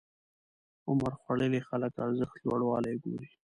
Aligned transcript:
عمرخوړلي 0.89 1.61
خلک 1.67 1.93
ارزښت 2.05 2.35
لوړوالی 2.47 2.95
ګوري. 3.03 3.29